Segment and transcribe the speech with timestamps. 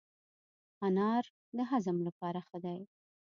[0.87, 1.25] انار
[1.57, 2.79] د هضم لپاره ښه دی.